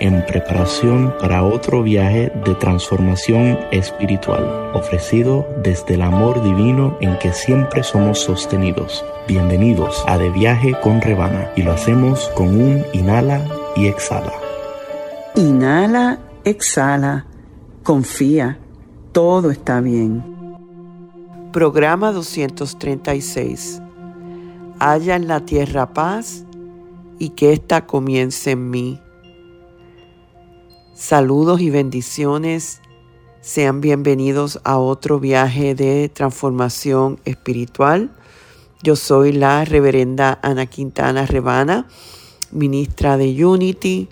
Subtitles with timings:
[0.00, 7.32] en preparación para otro viaje de transformación espiritual, ofrecido desde el amor divino en que
[7.32, 9.04] siempre somos sostenidos.
[9.28, 14.32] Bienvenidos a De Viaje con Rebana y lo hacemos con un inhala y exhala.
[15.34, 17.26] Inhala, exhala,
[17.82, 18.58] confía,
[19.12, 20.22] todo está bien.
[21.52, 23.80] Programa 236.
[24.78, 26.44] Haya en la tierra paz
[27.18, 29.00] y que ésta comience en mí.
[30.96, 32.80] Saludos y bendiciones.
[33.42, 38.10] Sean bienvenidos a otro viaje de transformación espiritual.
[38.82, 41.86] Yo soy la reverenda Ana Quintana Rebana,
[42.50, 44.08] ministra de Unity.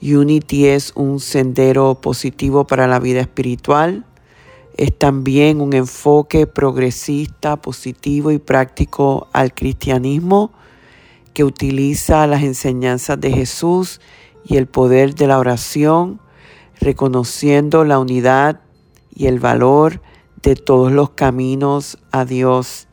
[0.00, 4.06] Unity es un sendero positivo para la vida espiritual.
[4.78, 10.52] Es también un enfoque progresista, positivo y práctico al cristianismo
[11.34, 14.00] que utiliza las enseñanzas de Jesús
[14.48, 16.20] y el poder de la oración,
[16.80, 18.60] reconociendo la unidad
[19.14, 20.00] y el valor
[20.42, 22.88] de todos los caminos a Dios.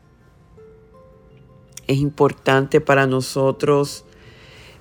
[1.86, 4.04] Es importante para nosotros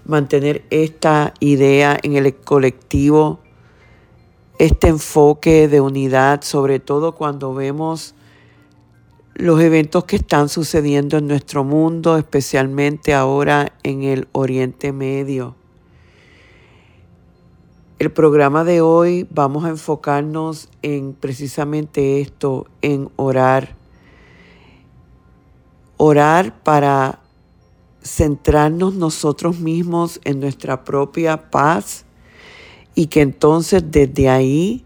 [0.03, 3.39] mantener esta idea en el colectivo,
[4.59, 8.15] este enfoque de unidad, sobre todo cuando vemos
[9.33, 15.55] los eventos que están sucediendo en nuestro mundo, especialmente ahora en el Oriente Medio.
[17.97, 23.77] El programa de hoy vamos a enfocarnos en precisamente esto, en orar.
[25.95, 27.21] Orar para
[28.03, 32.03] centrarnos nosotros mismos en nuestra propia paz
[32.95, 34.83] y que entonces desde ahí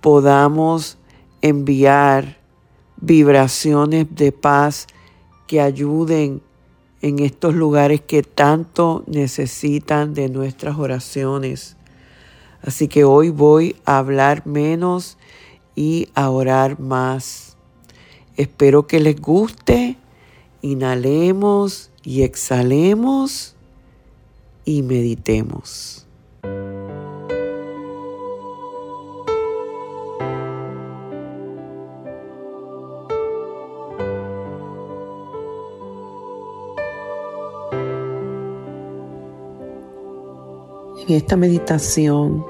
[0.00, 0.98] podamos
[1.42, 2.38] enviar
[2.96, 4.88] vibraciones de paz
[5.46, 6.42] que ayuden
[7.00, 11.76] en estos lugares que tanto necesitan de nuestras oraciones.
[12.62, 15.16] Así que hoy voy a hablar menos
[15.74, 17.56] y a orar más.
[18.36, 19.96] Espero que les guste.
[20.62, 23.56] Inhalemos y exhalemos
[24.64, 26.06] y meditemos.
[41.08, 42.44] En esta meditación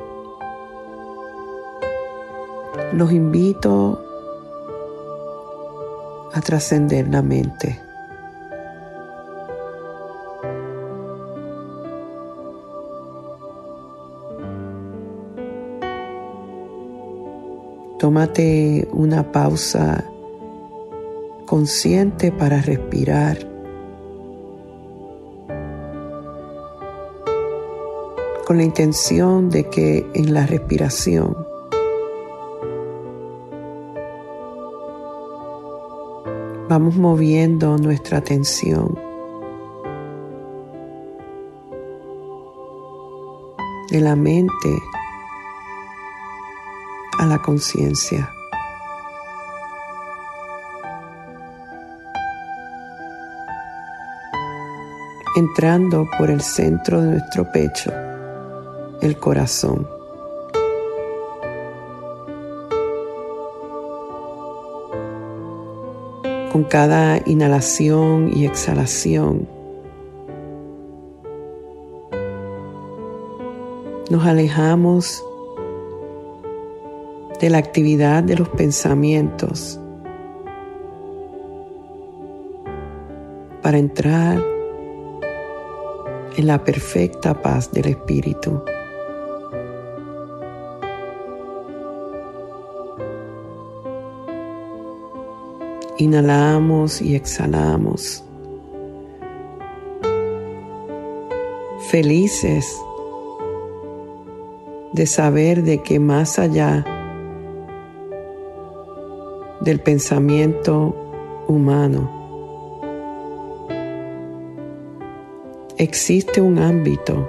[3.00, 3.98] los invito
[6.34, 7.80] a trascender la mente.
[17.98, 20.04] Tómate una pausa
[21.46, 23.38] consciente para respirar.
[28.46, 31.49] Con la intención de que en la respiración
[36.70, 38.96] vamos moviendo nuestra atención
[43.90, 44.78] de la mente
[47.18, 48.30] a la conciencia.
[55.36, 57.92] entrando por el centro de nuestro pecho,
[59.00, 59.99] el corazón.
[66.60, 69.48] Con cada inhalación y exhalación,
[74.10, 75.24] nos alejamos
[77.40, 79.80] de la actividad de los pensamientos
[83.62, 84.44] para entrar
[86.36, 88.62] en la perfecta paz del Espíritu.
[96.00, 98.24] Inhalamos y exhalamos.
[101.90, 102.80] Felices
[104.94, 106.86] de saber de que más allá
[109.60, 110.96] del pensamiento
[111.48, 112.10] humano
[115.76, 117.28] existe un ámbito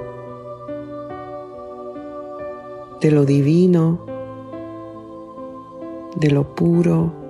[3.02, 4.00] de lo divino
[6.16, 7.21] de lo puro,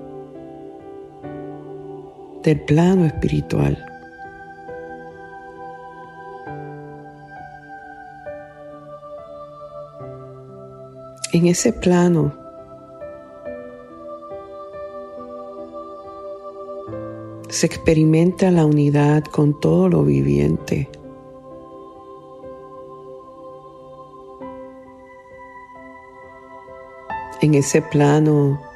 [2.43, 3.85] del plano espiritual.
[11.33, 12.33] En ese plano
[17.47, 20.89] se experimenta la unidad con todo lo viviente.
[27.41, 28.70] En ese plano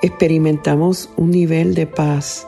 [0.00, 2.46] experimentamos un nivel de paz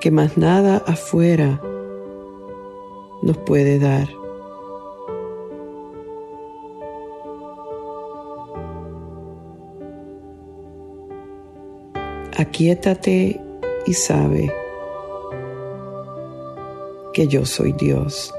[0.00, 1.60] que más nada afuera
[3.22, 4.08] nos puede dar.
[12.36, 13.40] Aquietate
[13.86, 14.52] y sabe
[17.12, 18.34] que yo soy Dios.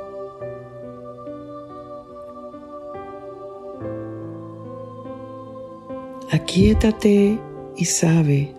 [6.56, 7.38] Aquietate
[7.76, 8.56] y sabe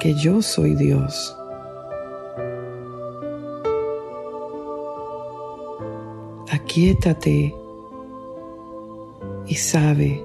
[0.00, 1.36] que yo soy Dios.
[6.50, 7.54] Aquietate
[9.46, 10.24] y sabe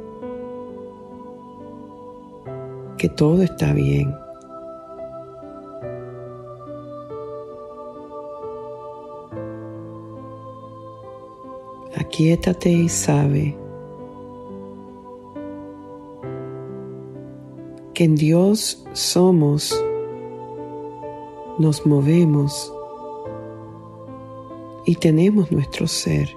[2.97, 4.15] que todo está bien.
[11.97, 13.60] Aquietate y sabe
[18.01, 19.79] en Dios somos,
[21.59, 22.73] nos movemos
[24.87, 26.35] y tenemos nuestro ser.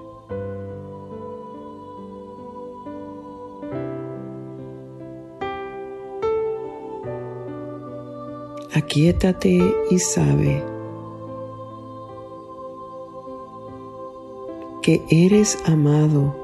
[8.73, 9.57] aquietate
[9.89, 10.63] y sabe
[14.83, 16.35] que eres amado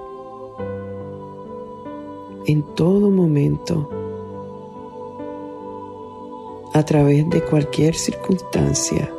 [2.47, 4.00] en todo momento
[6.73, 9.11] a través de cualquier circunstancia.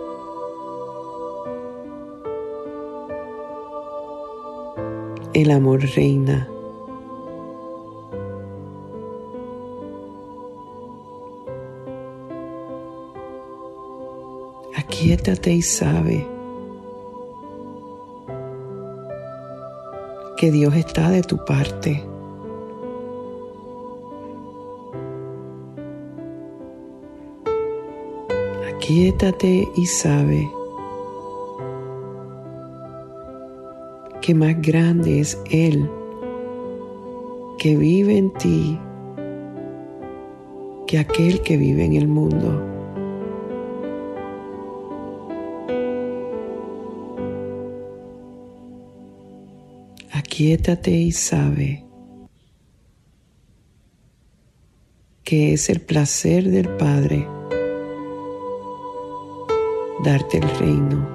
[5.34, 6.48] El amor reina.
[15.02, 16.26] aquietate y sabe
[20.36, 22.11] que Dios está de tu parte.
[28.82, 30.50] Aquietate y sabe
[34.20, 35.88] que más grande es Él
[37.60, 38.76] que vive en ti
[40.88, 42.60] que aquel que vive en el mundo.
[50.12, 51.84] aquietate y sabe
[55.22, 57.28] que es el placer del Padre
[60.02, 61.08] darte el reino.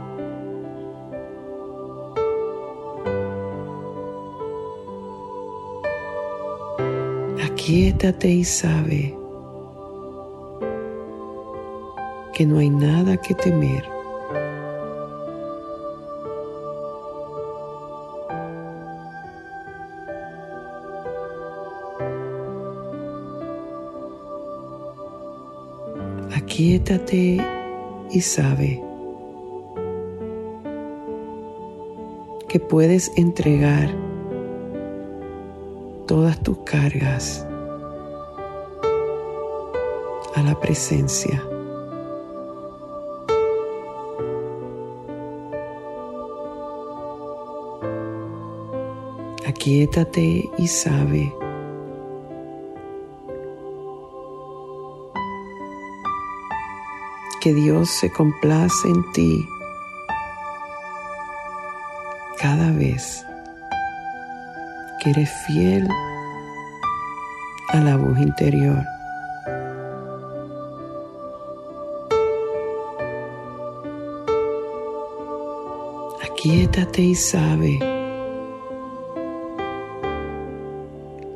[7.46, 9.18] Aquietate y sabe
[12.34, 13.98] que no hay nada que temer.
[28.18, 28.84] Y sabe
[32.50, 33.92] que puedes entregar
[36.08, 37.46] todas tus cargas
[40.34, 41.44] a la presencia.
[49.46, 51.37] Aquietate y sabe
[57.48, 59.48] que Dios se complace en ti
[62.38, 63.26] cada vez
[65.00, 65.88] que eres fiel
[67.70, 68.84] a la voz interior.
[76.30, 77.80] Aquietate y sabe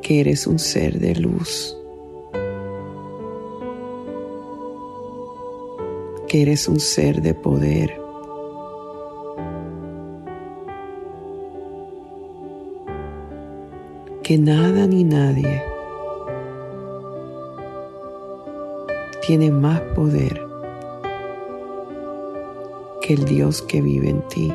[0.02, 1.81] que eres un ser de luz.
[6.32, 8.00] que eres un ser de poder.
[14.22, 15.62] Que nada ni nadie
[19.26, 20.40] tiene más poder
[23.02, 24.50] que el Dios que vive en ti.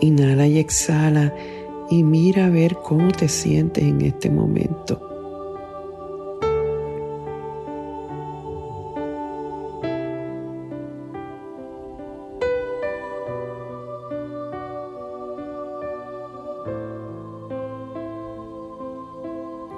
[0.00, 1.34] Inhala y exhala
[1.90, 5.00] y mira a ver cómo te sientes en este momento.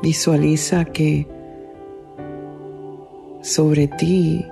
[0.02, 1.26] Visualiza que
[3.42, 4.46] sobre ti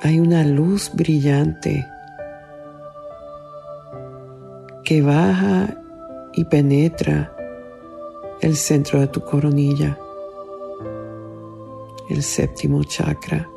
[0.00, 1.84] hay una luz brillante
[5.00, 5.76] baja
[6.32, 7.34] y penetra
[8.40, 9.98] el centro de tu coronilla,
[12.10, 13.48] el séptimo chakra.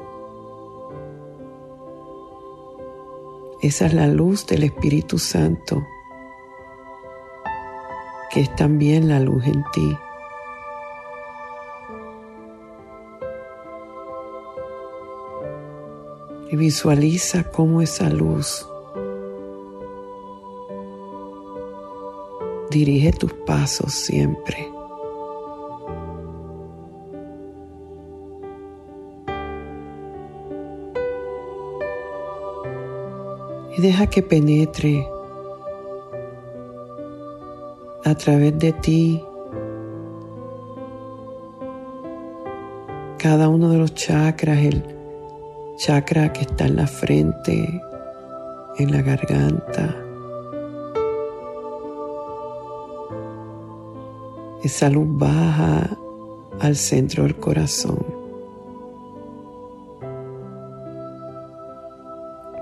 [3.62, 5.84] Esa es la luz del Espíritu Santo,
[8.32, 9.98] que es también la luz en ti.
[16.50, 18.66] Y visualiza cómo esa luz
[22.78, 24.58] dirige tus pasos siempre.
[33.76, 35.08] Y deja que penetre
[38.06, 39.24] a través de ti
[43.18, 44.84] cada uno de los chakras, el
[45.78, 47.82] chakra que está en la frente,
[48.78, 50.07] en la garganta,
[54.68, 55.98] Esa luz baja
[56.60, 58.06] al centro del corazón.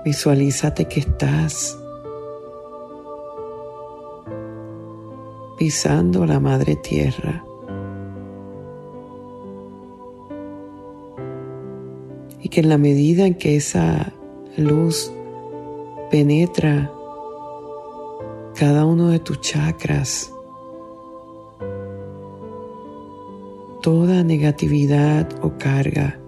[0.04, 1.76] Visualízate que estás
[5.58, 7.44] pisando la madre tierra.
[12.40, 14.12] Y que en la medida en que esa
[14.56, 15.10] luz
[16.12, 16.88] penetra
[18.54, 20.32] cada uno de tus chakras,
[23.86, 26.18] toda negatividad o carga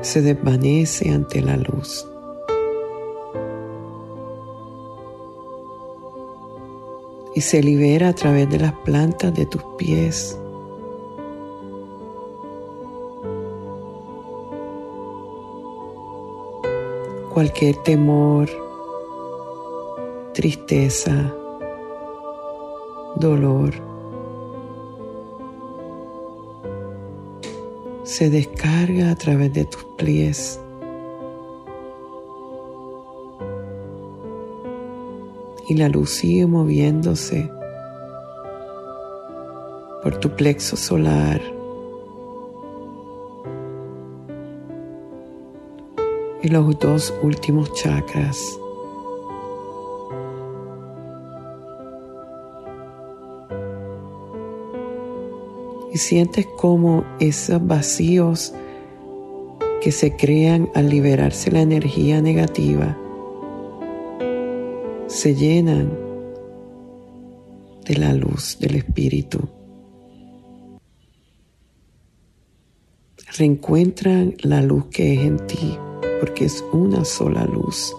[0.00, 2.08] se desvanece ante la luz.
[7.34, 10.40] Y se libera a través de las plantas de tus pies.
[17.34, 18.48] Cualquier temor,
[20.32, 21.34] tristeza,
[23.16, 23.83] dolor
[28.16, 30.60] se descarga a través de tus pies.
[35.68, 37.50] Y la luz sigue moviéndose
[40.04, 41.40] por tu plexo solar.
[46.40, 48.38] Y los dos últimos chakras.
[55.94, 58.52] Y sientes como esos vacíos
[59.80, 62.98] que se crean al liberarse la energía negativa
[65.06, 65.96] se llenan
[67.84, 69.38] de la luz del Espíritu.
[73.38, 75.78] Reencuentran la luz que es en ti,
[76.18, 77.94] porque es una sola luz.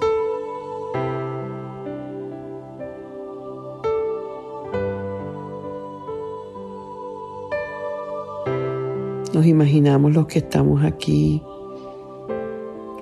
[9.36, 11.44] Nos imaginamos los que estamos aquí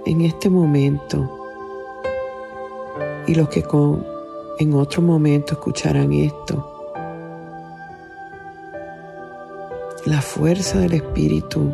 [0.08, 1.30] en este momento
[3.28, 4.04] y los que con,
[4.58, 6.68] en otro momento escucharán esto.
[10.08, 11.72] La fuerza del Espíritu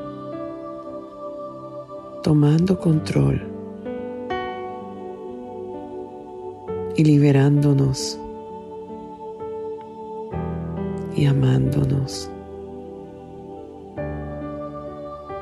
[2.22, 3.42] tomando control
[6.98, 8.20] y liberándonos
[11.16, 12.30] y amándonos.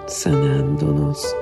[0.08, 1.36] Sanándonos,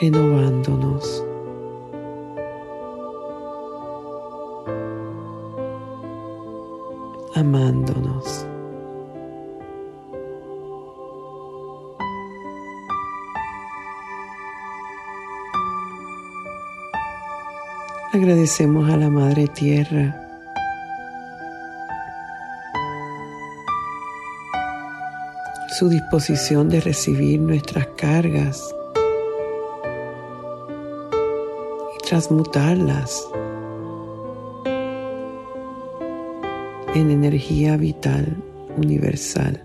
[0.00, 1.24] renovándonos.
[7.34, 8.46] amándonos.
[18.12, 20.21] Agradecemos a la Madre Tierra
[25.72, 28.74] su disposición de recibir nuestras cargas
[31.96, 33.26] y transmutarlas
[36.94, 38.36] en energía vital
[38.76, 39.62] universal.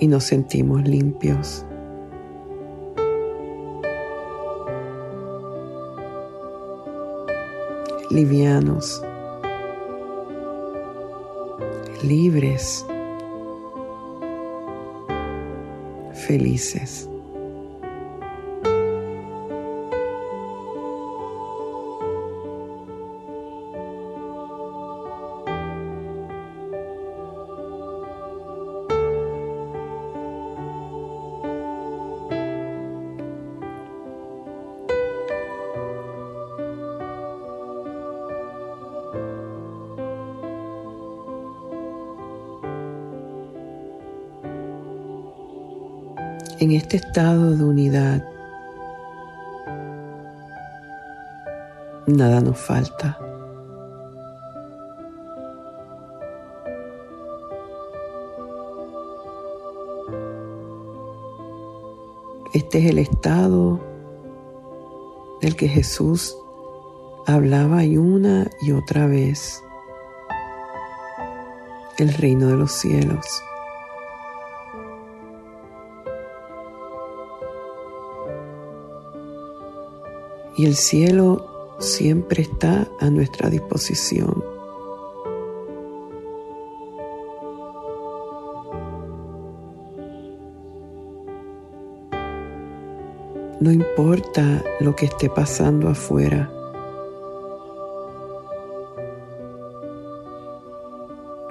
[0.00, 1.66] Y nos sentimos limpios.
[8.12, 9.02] Livianos,
[12.02, 12.84] libres,
[16.26, 17.08] felices.
[46.62, 48.24] En este estado de unidad,
[52.06, 53.18] nada nos falta.
[62.54, 63.80] Este es el estado
[65.40, 66.36] del que Jesús
[67.26, 69.60] hablaba y una y otra vez.
[71.98, 73.42] El reino de los cielos.
[80.62, 84.44] Y el cielo siempre está a nuestra disposición.
[93.58, 96.48] No importa lo que esté pasando afuera.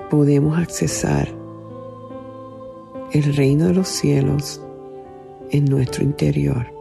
[0.10, 1.28] Podemos accesar
[3.12, 4.62] el reino de los cielos
[5.50, 6.81] en nuestro interior.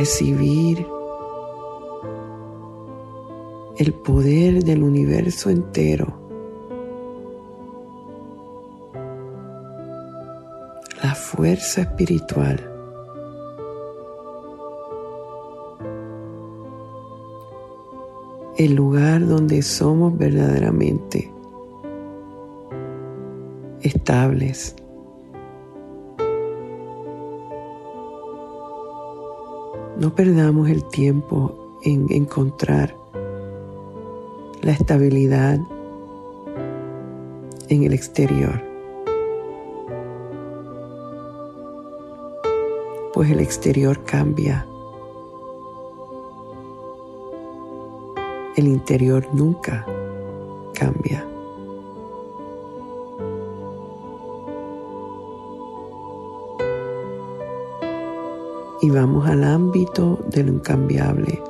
[0.00, 0.86] Recibir
[3.76, 6.06] el poder del universo entero,
[11.02, 12.66] la fuerza espiritual.
[18.56, 21.32] el lugar donde somos verdaderamente
[23.80, 24.76] estables,
[30.00, 32.96] No perdamos el tiempo en encontrar
[34.62, 35.60] la estabilidad
[37.68, 38.64] en el exterior.
[43.12, 44.66] Pues el exterior cambia.
[48.56, 49.84] El interior nunca
[50.72, 51.28] cambia.
[58.82, 61.42] Y vamos al ámbito de lo incambiable.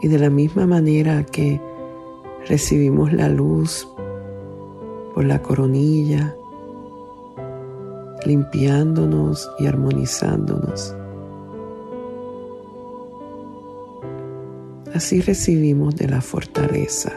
[0.00, 1.60] Y de la misma manera que
[2.48, 3.88] recibimos la luz
[5.14, 6.34] por la coronilla,
[8.24, 10.94] limpiándonos y armonizándonos.
[14.94, 17.12] Así recibimos de la fortaleza.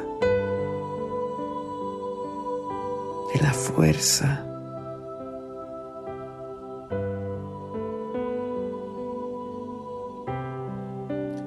[3.75, 4.41] Fuerza.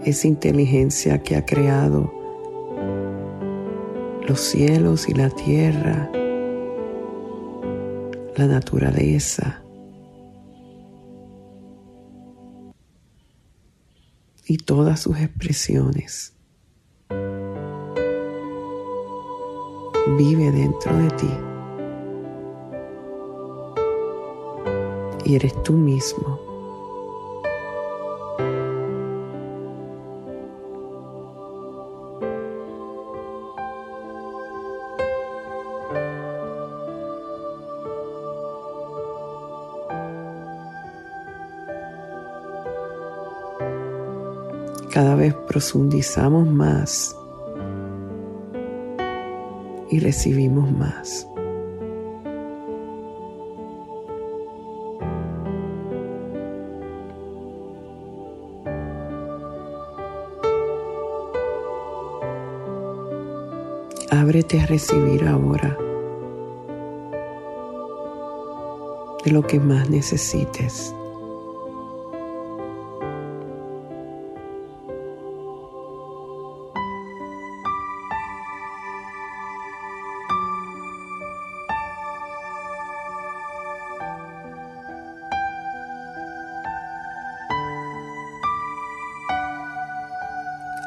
[0.04, 2.12] Esa inteligencia que ha creado
[4.26, 6.10] los cielos y la tierra,
[8.36, 9.62] la naturaleza.
[14.50, 16.32] y todas sus expresiones.
[20.16, 21.47] Vive dentro de ti.
[25.28, 26.40] Y eres tú mismo.
[44.90, 47.14] Cada vez profundizamos más
[49.90, 51.28] y recibimos más.
[64.28, 65.74] Ábrete a recibir ahora
[69.24, 70.94] de lo que más necesites.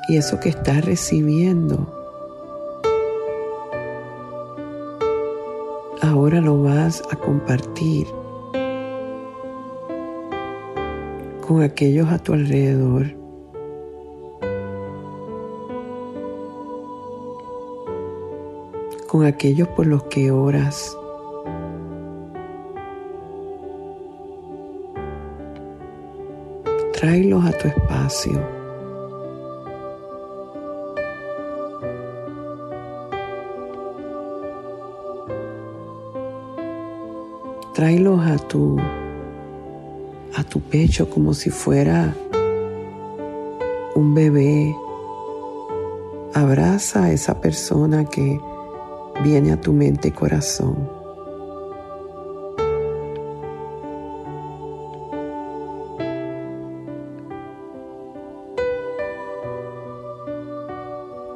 [0.08, 2.01] y eso que estás recibiendo
[6.32, 8.08] ahora lo vas a compartir
[11.46, 13.20] con aquellos a tu alrededor.
[19.08, 20.98] con aquellos por los que oras.
[26.94, 28.61] Tráelos a tu espacio.
[37.74, 38.78] Tráelos a tu
[40.36, 42.14] a tu pecho como si fuera
[43.96, 44.76] un bebé.
[46.34, 48.40] Abraza a esa persona que
[49.24, 50.90] viene a tu mente y corazón.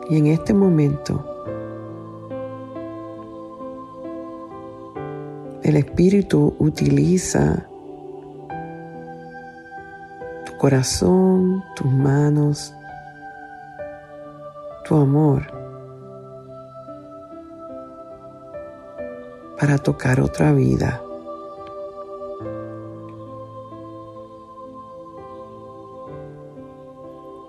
[0.10, 1.35] Y en este momento,
[5.66, 7.66] el Espíritu utiliza
[10.60, 12.74] corazón, tus manos,
[14.84, 15.46] tu amor
[19.60, 21.02] para tocar otra vida.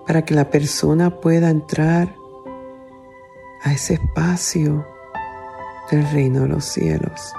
[0.07, 2.15] Para que la persona pueda entrar
[3.63, 4.85] a ese espacio
[5.91, 7.33] del reino de los cielos.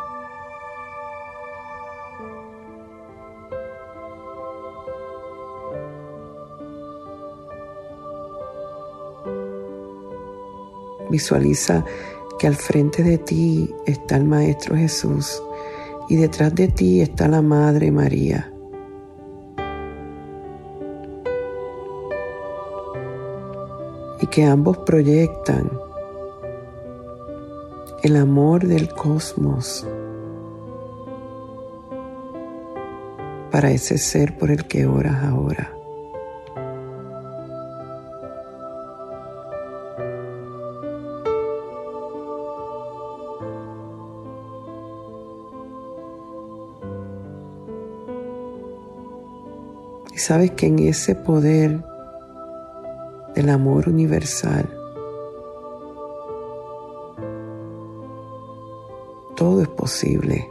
[11.18, 11.85] Visualiza
[12.38, 15.42] que al frente de ti está el Maestro Jesús
[16.09, 18.52] y detrás de ti está la Madre María.
[24.20, 25.68] Y que ambos proyectan
[28.04, 29.85] el amor del cosmos
[33.50, 35.78] para ese ser por el que oras ahora.
[50.18, 51.81] Y sabes que en ese poder
[53.37, 54.68] del amor universal,
[59.37, 60.50] todo es posible.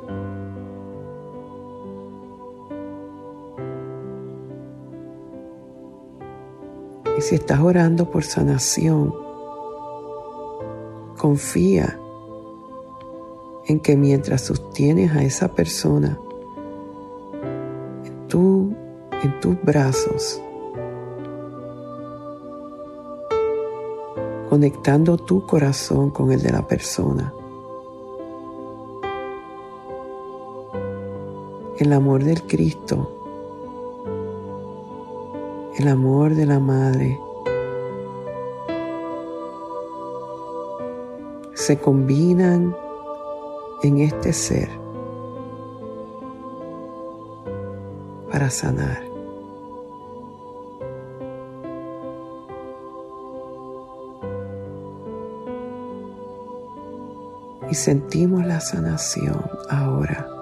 [7.17, 9.13] Y si estás orando por sanación,
[11.17, 11.99] confía
[13.65, 16.17] en que mientras sostienes a esa persona,
[19.39, 20.41] tus brazos,
[24.49, 27.33] conectando tu corazón con el de la persona.
[31.79, 33.11] El amor del Cristo,
[35.77, 37.19] el amor de la Madre,
[41.53, 42.75] se combinan
[43.83, 44.69] en este ser
[48.31, 49.06] para sanar.
[57.69, 60.36] Y sentimos la sanación ahora.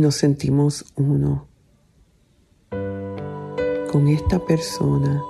[0.00, 1.46] Nos sentimos uno
[3.92, 5.22] con esta persona,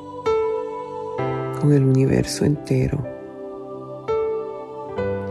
[1.60, 3.04] con el universo entero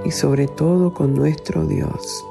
[0.03, 2.25] y sobre todo con nuestro Dios.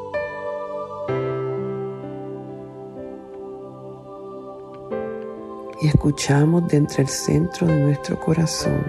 [5.80, 8.82] Y escuchamos de entre el centro de nuestro corazón,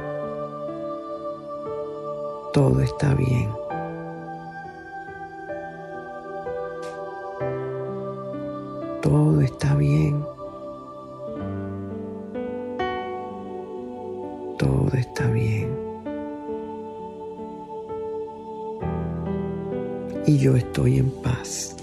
[2.52, 3.59] todo está bien.
[14.60, 15.74] Todo está bien.
[20.28, 21.78] Y yo estoy en paz.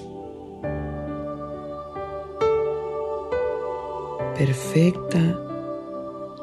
[4.36, 5.18] Perfecta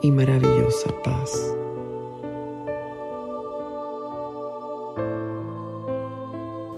[0.01, 1.55] y maravillosa paz.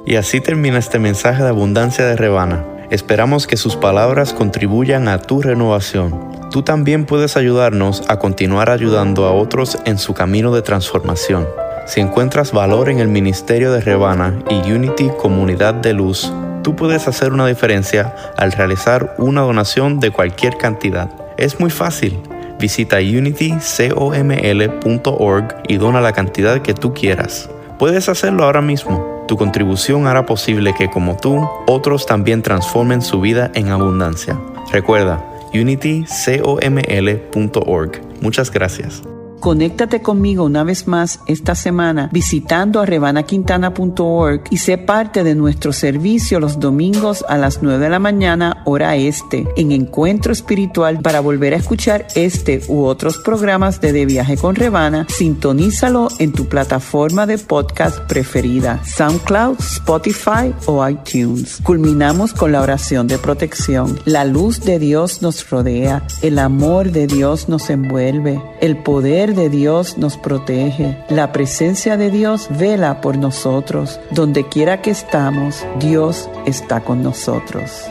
[0.05, 2.65] Y así termina este mensaje de abundancia de Rebana.
[2.91, 6.24] Esperamos que sus palabras contribuyan a tu renovación.
[6.55, 11.45] Tú también puedes ayudarnos a continuar ayudando a otros en su camino de transformación.
[11.85, 16.31] Si encuentras valor en el ministerio de Rebana y Unity Comunidad de Luz,
[16.63, 21.09] tú puedes hacer una diferencia al realizar una donación de cualquier cantidad.
[21.35, 22.21] Es muy fácil.
[22.57, 27.49] Visita unitycoml.org y dona la cantidad que tú quieras.
[27.77, 33.21] Puedes hacerlo ahora mismo tu contribución hará posible que, como tú, otros también transformen su
[33.21, 34.39] vida en abundancia.
[34.71, 38.01] Recuerda, unitycoml.org.
[38.21, 39.14] Muchas gracias.
[39.45, 45.71] Conéctate conmigo una vez más esta semana visitando a rebanaquintana.org y sé parte de nuestro
[45.71, 51.19] servicio los domingos a las 9 de la mañana hora este en Encuentro Espiritual para
[51.19, 55.05] volver a escuchar este u otros programas de De Viaje con Rebana.
[55.09, 61.59] Sintonízalo en tu plataforma de podcast preferida, SoundCloud, Spotify o iTunes.
[61.61, 63.99] Culminamos con la oración de protección.
[64.05, 69.49] La luz de Dios nos rodea, el amor de Dios nos envuelve, el poder de
[69.49, 70.97] Dios nos protege.
[71.09, 73.99] La presencia de Dios vela por nosotros.
[74.11, 77.85] Donde quiera que estamos, Dios está con nosotros.